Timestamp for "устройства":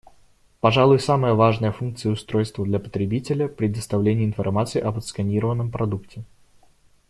2.11-2.65